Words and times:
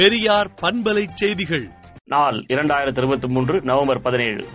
பெரியார் 0.00 0.50
பண்பலை 0.62 1.06
செய்திகள். 1.14 1.70
நாள் 2.04 2.44
இரண்டாயிரத்தி 2.48 2.98
இருபத்தி 2.98 3.28
மூன்று 3.28 3.60
நவம்பர் 3.62 4.00
பதினேழு. 4.00 4.46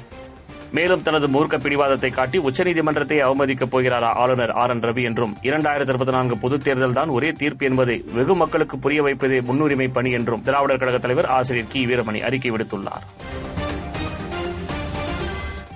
மேலும் 0.71 1.03
தனது 1.03 1.27
மூர்க்க 1.27 1.59
பிடிவாதத்தை 1.59 2.09
காட்டி 2.09 2.37
உச்சநீதிமன்றத்தை 2.37 3.23
அவமதிக்கப் 3.23 3.69
போகிறாரா 3.71 4.13
ஆளுநர் 4.13 4.49
ஆர் 4.49 4.69
என் 4.69 4.79
ரவி 4.79 5.03
என்றும் 5.03 5.37
இரண்டாயிரத்தி 5.41 5.89
இருபத்தி 5.89 6.11
நான்கு 6.11 6.37
பொதுத் 6.37 6.63
தேர்தல் 6.63 6.93
தான் 6.93 7.07
ஒரே 7.07 7.31
தீர்ப்பு 7.31 7.65
என்பதை 7.65 8.05
வெகு 8.13 8.35
மக்களுக்கு 8.35 8.79
புரிய 8.79 9.01
வைப்பதே 9.01 9.41
முன்னுரிமை 9.41 9.87
பணி 9.87 10.11
என்றும் 10.11 10.41
திராவிடர் 10.41 10.77
கழக 10.77 10.97
தலைவர் 10.97 11.25
ஆசிரியர் 11.25 11.67
கி. 11.69 11.85
வீரமணி 11.85 12.21
அறிக்கை 12.21 12.51
விடுத்துள்ளார். 12.51 13.05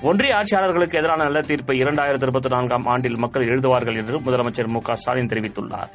ஒன்றிய 0.01 0.35
ஆட்சியாளர்களுக்கு 0.35 0.97
எதிரான 0.97 1.23
நல்ல 1.23 1.41
தீர்ப்பை 1.41 1.81
இரண்டாயிரத்தி 1.83 2.21
இருபத்தி 2.21 2.49
நான்காம் 2.49 2.85
ஆண்டில் 2.85 3.17
மக்கள் 3.17 3.47
எழுதுவார்கள் 3.47 3.95
என்று 3.95 4.19
முதலமைச்சர் 4.19 4.67
மு 4.67 4.79
க 4.79 4.95
ஸ்டாலின் 4.95 5.27
தெரிவித்துள்ளார். 5.27 5.89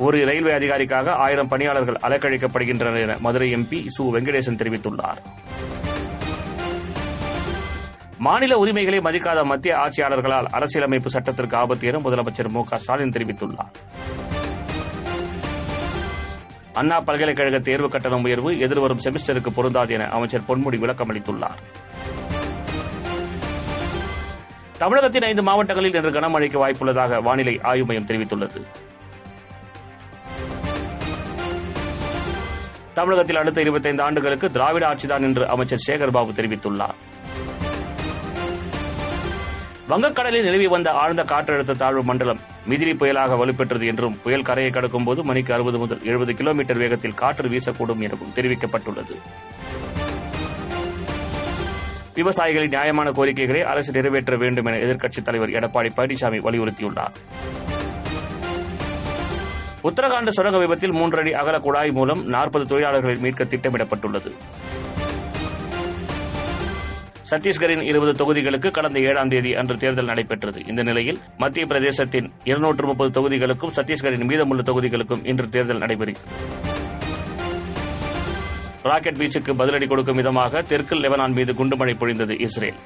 ஒரு 0.00 0.24
ரயில்வே 0.24 0.52
அதிகாரிக்காக 0.52 1.12
ஆயிரம் 1.12 1.48
பணியாளர்கள் 1.48 1.98
அலக்கழிக்கப்படுகின்றனர் 2.02 3.00
என 3.00 3.16
மதுரை 3.20 3.54
எம்பி 3.54 3.86
சு. 3.98 4.02
வெங்கடேசன் 4.02 4.56
தெரிவித்துள்ளார். 4.56 5.16
மாநில 8.18 8.56
உரிமைகளை 8.56 8.98
மதிக்காத 8.98 9.44
மத்திய 9.44 9.76
ஆட்சியாளர்களால் 9.76 10.44
அரசியலமைப்பு 10.44 11.10
சட்டத்திற்கு 11.10 11.56
ஆபத்து 11.56 11.86
என 11.88 11.96
முதலமைச்சர் 11.96 12.48
மு. 12.48 12.64
க. 12.64 12.78
ஸ்டாலின் 12.78 13.10
தெரிவித்துள்ளார். 13.10 13.72
அண்ணா 16.72 16.96
பல்கலைக்கழக 16.98 17.58
தேர்வு 17.58 17.88
கட்டணம் 17.88 18.22
உயர்வு 18.22 18.58
எதிர்வரும் 18.58 19.00
செமிஸ்டருக்கு 19.04 19.48
பொருந்தாது 19.54 19.94
என 19.94 20.08
அமைச்சர் 20.08 20.42
பொன்முடி 20.48 20.78
விளக்கம் 20.78 21.12
அளித்துள்ளார். 21.12 21.60
தமிழகத்தின் 24.78 25.22
ஐந்து 25.22 25.42
மாவட்டங்களில் 25.42 25.94
இன்று 25.94 26.10
கனமழைக்கு 26.10 26.66
வாய்ப்புள்ளதாக 26.66 27.22
வானிலை 27.22 27.58
ஆய்வு 27.62 27.86
மையம் 27.86 28.06
தெரிவித்துள்ளது. 28.06 28.64
தமிழகத்தில் 33.00 33.36
அடுத்த 33.36 33.60
இருபத்தைந்து 33.60 34.02
ஆண்டுகளுக்கு 34.02 34.50
திராவிட 34.50 34.94
ஆட்சிதான் 34.94 35.20
என்று 35.20 35.48
அமைச்சர் 35.48 35.84
சேகர்பாபு 35.86 36.32
தெரிவித்துள்ளார். 36.36 36.96
வங்கக்கடலில் 39.88 40.42
நிலவி 40.42 40.66
வந்த 40.66 40.90
ஆழ்ந்த 40.90 41.22
காற்றழுத்த 41.22 41.76
தாழ்வு 41.76 42.02
மண்டலம் 42.02 42.38
மிதிரி 42.66 42.92
புயலாக 42.92 43.36
வலுப்பெற்றது 43.36 43.86
என்றும் 43.86 44.20
புயல் 44.22 44.42
கரையை 44.42 44.72
கடக்கும் 44.72 45.04
போது 45.04 45.24
மணிக்கு 45.24 45.54
அறுபது 45.54 45.78
முதல் 45.78 46.04
எழுபது 46.04 46.34
கிலோமீட்டர் 46.34 46.78
வேகத்தில் 46.78 47.14
காற்று 47.14 47.48
வீசக்கூடும் 47.48 47.98
எனவும் 47.98 48.32
தெரிவிக்கப்பட்டுள்ளது. 48.34 49.16
விவசாயிகளின் 52.14 52.68
நியாயமான 52.68 53.10
கோரிக்கைகளை 53.10 53.62
அரசு 53.62 53.92
நிறைவேற்ற 53.92 54.36
வேண்டும் 54.36 54.64
என 54.64 54.76
எதிர்க்கட்சித் 54.76 55.24
தலைவர் 55.24 55.48
எடப்பாடி 55.48 55.90
பழனிசாமி 55.96 56.38
வலியுறுத்தியுள்ளார். 56.48 57.16
உத்தரகாண்ட் 59.88 60.30
சுரங்க 60.36 60.58
விபத்தில் 60.62 60.94
மூன்றடி 60.96 61.30
அகல 61.40 61.58
குழாய் 61.66 61.92
மூலம் 61.98 62.22
நாற்பது 62.34 62.64
தொழிலாளர்களை 62.70 63.14
மீட்க 63.24 63.44
திட்டமிடப்பட்டுள்ளது. 63.44 64.30
சத்தீஸ்கரின் 67.30 67.82
இருபது 67.90 68.12
தொகுதிகளுக்கு 68.20 68.70
கடந்த 68.70 68.98
ஏழாம் 69.08 69.30
தேதி 69.32 69.50
அன்று 69.60 69.76
தேர்தல் 69.82 70.10
நடைபெற்றது. 70.10 70.60
இந்த 70.70 70.82
நிலையில் 70.82 71.18
மத்திய 71.42 71.66
பிரதேசத்தின் 71.66 72.28
இருநூற்று 72.50 72.86
முப்பது 72.90 73.10
தொகுதிகளுக்கும் 73.18 73.74
சத்தீஸ்கரின் 73.78 74.26
மீதமுள்ள 74.30 74.62
தொகுதிகளுக்கும் 74.70 75.24
இன்று 75.32 75.48
தேர்தல் 75.48 75.82
நடைபெறுகிறது 75.84 76.68
ராக்கெட் 78.90 79.18
பீச்சுக்கு 79.20 79.52
பதிலடி 79.60 79.86
கொடுக்கும் 79.88 80.18
விதமாக 80.20 80.62
தெற்கு 80.62 80.94
லெபனான் 80.94 81.34
மீது 81.38 81.52
குண்டுமழை 81.52 81.94
பொழிந்தது 82.02 82.34
இஸ்ரேல். 82.46 82.78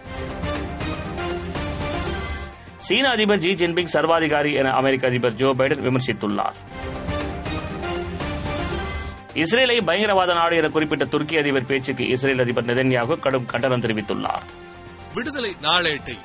சீன 2.86 3.06
அதிபர் 3.16 3.40
ஜி 3.42 3.50
ஜின்பிங் 3.60 3.92
சர்வாதிகாரி 3.94 4.50
என 4.60 4.72
அமெரிக்க 4.80 5.04
அதிபர் 5.10 5.36
ஜோ 5.40 5.48
பைடன் 5.58 5.82
விமர்சித்துள்ளார். 5.86 6.56
இஸ்ரேலை 9.42 9.76
பயங்கரவாத 9.88 10.34
நாடு 10.38 10.54
என 10.56 10.68
குறிப்பிட்ட 10.74 11.04
துருக்கி 11.12 11.36
அதிபர் 11.42 11.68
பேச்சுக்கு 11.70 12.04
இஸ்ரேல் 12.14 12.42
அதிபர் 12.44 12.68
நெதன்யாகு 12.70 13.14
கடும் 13.24 13.48
கண்டனம் 13.52 13.84
தெரிவித்துள்ளார். 13.84 14.44
விடுதலை 15.14 15.52
நாளேட்டை 15.66 16.16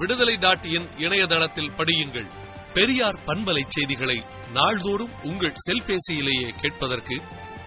விடுதலை 0.00 0.36
டாட் 0.44 0.66
இன் 0.76 0.88
இணையதளத்தில் 1.04 1.74
படியுங்கள். 1.78 2.28
பெரியார் 2.78 3.20
பண்பலை 3.26 3.64
செய்திகளை 3.76 4.18
நாள்தோறும் 4.56 5.14
உங்கள் 5.30 5.60
செல்பேசியிலேயே 5.66 6.48
கேட்பதற்கு 6.62 7.16